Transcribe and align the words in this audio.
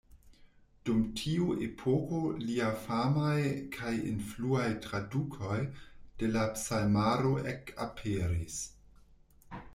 Dum 0.87 1.01
tiu 1.19 1.49
epoko 1.65 2.21
lia 2.45 2.69
famaj 2.85 3.37
kaj 3.75 3.93
influaj 4.13 4.65
tradukoj 4.87 5.59
de 6.23 6.33
la 6.33 6.49
Psalmaro 6.57 7.37
ekaperis. 7.55 8.59